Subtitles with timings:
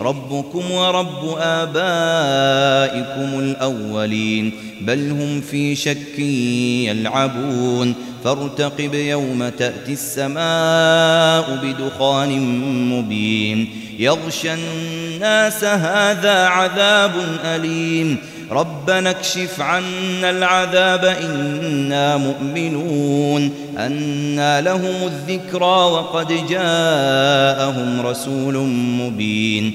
[0.00, 6.18] ربكم ورب آبائكم الأولين بل هم في شك
[6.88, 7.94] يلعبون.
[8.24, 12.40] فارتقب يوم تأتي السماء بدخان
[12.90, 13.68] مبين.
[13.98, 17.12] يغشى الناس هذا عذاب
[17.44, 18.16] أليم.
[18.50, 23.50] ربنا اكشف عنا العذاب إنا مؤمنون.
[23.78, 28.56] أنا لهم الذكرى وقد جاءهم رسول
[29.00, 29.74] مبين.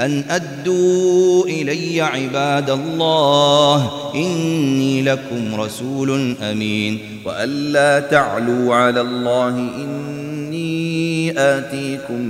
[0.00, 6.98] أن أدوا إلي عباد الله إني لكم رسول أمين.
[7.24, 12.22] وأن لا تعلوا على الله إني آتيكم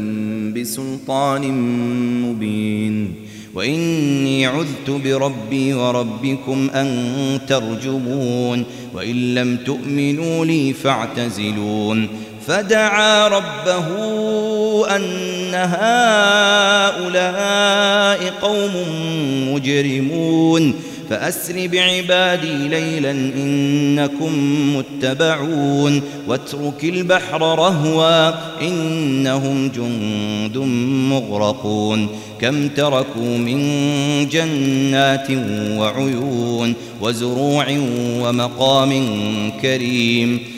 [0.54, 1.52] بسلطان
[2.22, 3.14] مبين.
[3.54, 7.08] وإني عذت بربي وربكم أن
[7.48, 8.64] ترجمون.
[8.94, 12.08] وإن لم تؤمنوا لي فاعتزلون.
[12.46, 13.86] فدعا ربه
[14.96, 15.02] أن
[15.54, 17.10] هؤلاء
[18.42, 18.72] قوم
[19.52, 20.74] مجرمون
[21.10, 24.32] فأسر بعبادي ليلا إنكم
[24.76, 28.32] متبعون واترك البحر رهوا
[28.62, 30.58] إنهم جند
[31.10, 32.08] مغرقون
[32.40, 33.58] كم تركوا من
[34.28, 35.26] جنات
[35.78, 37.66] وعيون وزروع
[38.20, 38.92] ومقام
[39.62, 40.57] كريم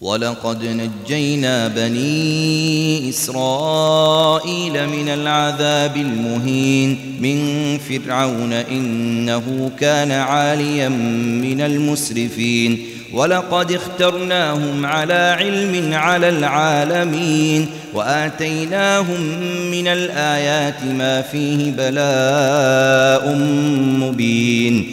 [0.00, 10.88] ولقد نجينا بني إسرائيل من العذاب المهين من فرعون إنه كان عاليا
[11.42, 12.78] من المسرفين
[13.12, 19.20] ولقد اخترناهم على علم على العالمين وآتيناهم
[19.70, 23.34] من الآيات ما فيه بلاء
[24.00, 24.92] مبين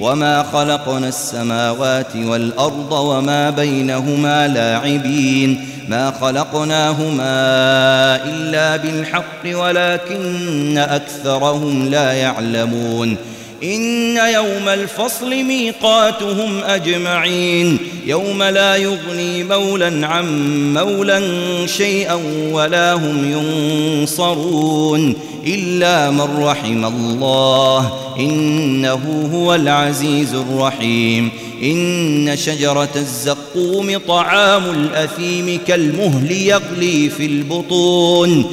[0.00, 7.34] وما خلقنا السماوات والأرض وما بينهما لاعبين ما خلقناهما
[8.24, 13.16] إلا بالحق ولكن أكثرهم لا يعلمون
[13.62, 20.24] إن يوم الفصل ميقاتهم أجمعين يوم لا يغني مولا عن
[20.74, 21.20] مولا
[21.66, 22.20] شيئا
[22.52, 25.14] ولا هم ينصرون
[25.46, 31.30] إلا من رحم الله إنه هو العزيز الرحيم
[31.62, 38.52] إن شجرة الزقوم طعام الأثيم كالمهل يغلي في البطون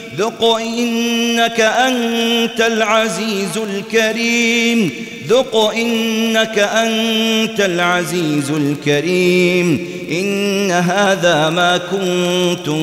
[0.17, 4.91] ذق إنك أنت العزيز الكريم.
[5.27, 9.87] ذق إنك أنت العزيز الكريم.
[10.11, 12.81] إن هذا ما كنتم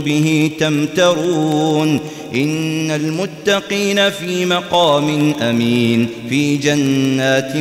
[0.00, 2.00] به تمترون.
[2.34, 7.52] إن المتقين في مقام أمين في جنات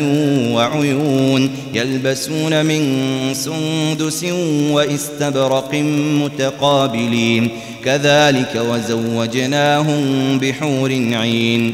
[0.54, 2.84] وعيون يلبسون من
[3.34, 4.24] سندس
[4.72, 5.76] واستبرق
[6.24, 7.50] متقابلين.
[7.86, 11.74] كذلك وزوجناهم بحور عين.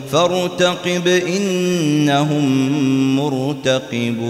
[0.11, 2.45] فارتقب إنهم
[3.15, 4.21] مرتقبون.